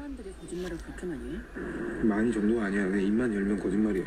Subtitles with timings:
[0.00, 1.38] 사람들이 거짓말을 그렇게 많이 해?
[2.02, 2.84] 많이 정도가 아니야.
[2.88, 4.04] 그냥 입만 열면 거짓말이야.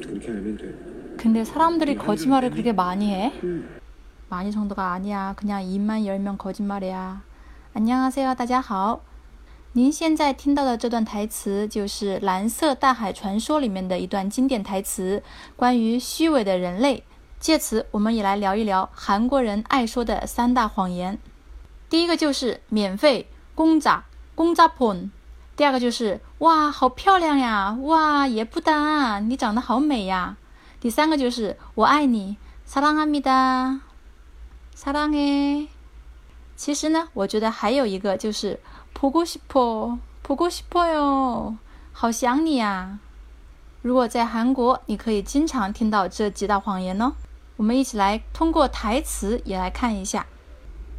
[0.00, 0.74] 그렇게 알면 돼.
[1.18, 3.32] 근데 사람들이 거짓말을 그렇게 많이 해?
[3.42, 3.68] 응.
[4.28, 5.34] 많이 정도가 아니야.
[5.36, 7.22] 그냥 입만 열면 거짓말이야.
[7.74, 9.02] 안녕하세요，大家好。
[9.72, 15.22] 您现在听到的这段台词就是《蓝色大海传说》里面的一段经典台词，
[15.54, 17.04] 关于虚伪的人类。
[17.38, 21.18] 借此，我们也来聊一聊韩国人爱说的三大谎言。
[21.88, 24.02] 第一个就是免费公仔
[24.34, 25.10] 公仔폰，
[25.56, 30.36] 第二个就是哇好漂亮呀，哇也不单你长得好美呀。
[30.80, 35.68] 第三个就是我爱你，사랑합니다，사랑 해。
[36.56, 38.58] 其实呢，我觉得还有一个就是
[38.94, 41.56] 보고싶 어， 보고싶어 요，
[41.92, 42.98] 好想你呀。
[43.82, 47.12] 如果在韩国，你可以经常听到这几道谎言哦。
[47.56, 50.26] 我们一起来通过台词也来看一下。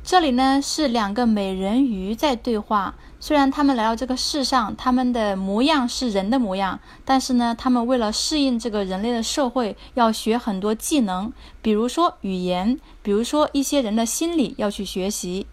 [0.05, 2.95] 这里呢是两个美人鱼在对话。
[3.19, 15.45] 虽然他们来到这个世上，他们的模样是人的模样，但是呢，他们为了适应这个人类的社会，要学很多技能，比如说语言，比如说一些人的心理要去学习。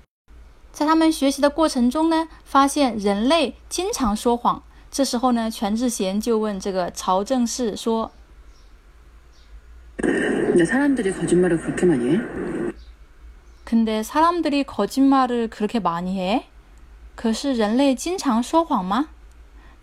[0.72, 4.62] 在他们学习的过程中呢，发现人类经常说谎。
[4.90, 8.08] 这时候呢，全智贤就问这个曹正奭说：“
[10.00, 12.41] 근데사람들이거짓말을그렇게많이해
[13.72, 16.46] 근데 사람들이 거짓말을 그렇게 많이 해?
[17.14, 19.08] 可是人类经常说谎吗？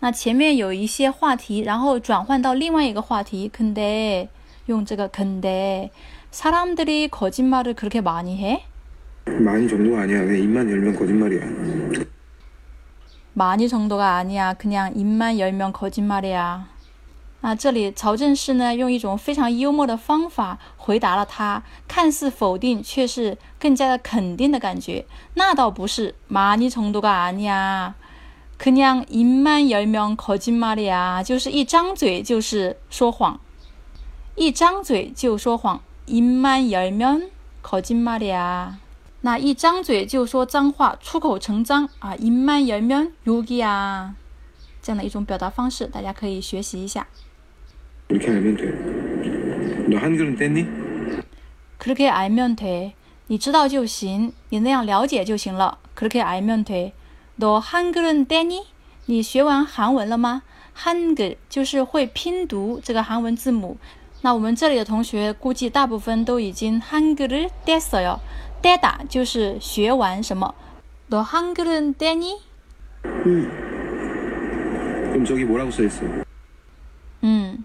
[0.00, 3.48] 那前面有一些话题，然后转换到另外一个话题。
[3.48, 4.28] 근데
[4.66, 5.90] 用这个근데
[6.30, 8.64] 사람들이 거짓말을 그렇게 많이 해?
[9.26, 10.24] 많이 정도가 아니야.
[10.24, 12.06] 그냥 입만 열면 거짓말이야.
[13.34, 14.54] 많이 정도가 아니야.
[14.54, 16.68] 그냥 입만 열면 거짓말이야.
[17.42, 25.06] 啊，这里曹正奭呢用一种非常幽默的方法回答了他，看似否定，却是更加的肯定的感觉。
[25.34, 27.94] 那倒不是，많이정도가아니 야，
[28.58, 33.38] 그냥입만열면거짓말이 야， 就是一张嘴就是说谎，
[34.34, 38.80] 一张嘴就说谎，입만열면거짓말이 야。
[39.20, 44.14] 那一张嘴就说脏话，出口成章啊，입만열면욕이 야，
[44.82, 47.06] 这样的一种表达方式，大家可以学习一下。
[48.10, 49.86] 그렇게 알면 돼.
[49.88, 51.24] 너 한글은 뗐니?
[51.78, 52.94] 그렇게 알면 돼.
[53.28, 55.78] 你知道就行,你那样了解就行了.
[55.94, 56.92] 그렇게 알면 돼.
[57.36, 58.62] 너 한글은 떼니?
[59.06, 60.42] 你学完韩文了吗?
[60.72, 63.76] 한글 就是会拼读这个韩文字母。
[64.22, 68.18] 那我们这里的同学估计大部分都已经 한글을 뗐어요.
[68.62, 70.54] 떼다 就是学完什么。
[71.08, 72.40] 너 한글은 떼니?
[73.04, 73.50] 응.
[75.12, 76.04] 그럼 저기 뭐라고 써 있어?
[77.22, 77.64] 嗯。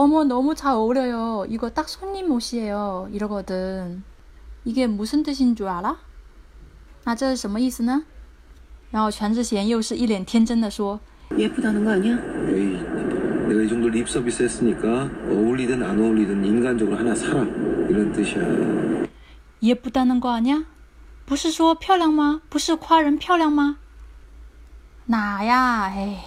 [0.00, 1.46] 어머 너무 잘 어울려요.
[1.48, 3.08] 이거 딱 손님 옷이에요.
[3.12, 4.02] 이러거든.
[4.64, 5.96] 이게 무슨 뜻인 줄 알아?
[7.04, 8.02] 那这是什么意思呢？
[8.90, 10.98] 然后全智贤又是一脸天真的说
[11.36, 12.18] 예쁘다는 거 아니야?
[12.48, 12.78] 에이,
[13.48, 17.42] 내가 이 정도 립 서비스 했으니까 어울리든 안 어울리든 인간적으로 하나 사라.
[17.88, 19.06] 이런 뜻이야.
[19.62, 20.64] ：“예쁘다는 거 아니야？
[21.24, 22.42] 不是说漂亮吗？
[22.48, 23.78] 不是夸人漂亮吗？
[25.06, 25.84] 哪呀？
[25.84, 26.24] 哎，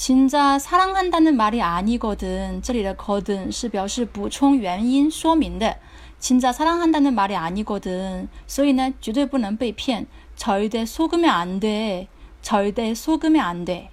[0.00, 5.78] 진짜사랑한다는말이아니거든这里的거든是表示补充原因说明的。
[6.20, 10.06] 진짜사랑한다는말이아니거든所以呢，绝对不能被骗。
[10.36, 12.08] 절대속으면안 돼，
[12.42, 13.88] 절대속으면안 돼。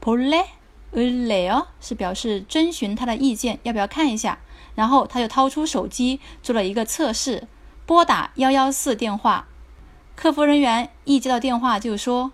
[0.00, 4.40] 볼래을래요是表示征询他的意见，要不要看一下？
[4.74, 7.46] 然后他就掏出手机做了一个测试，
[7.86, 9.46] 拨打幺幺四电话，
[10.16, 12.32] 客服人员一接到电话就说。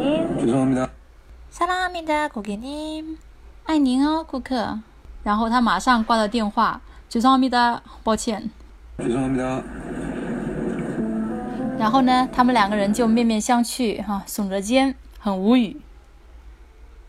[0.00, 0.38] 고객님.
[0.40, 0.90] 죄송합니다.
[1.50, 3.18] 사랑합니다, 고객님.
[3.66, 4.80] 爱您哦，顾客。
[5.22, 8.50] 然后他马上挂了电话，죄송합니다，抱歉。
[8.96, 9.62] 죄송합니다.
[11.78, 15.78] 然后呢，他们两个人就面面相觑，哈，耸着肩，很无语。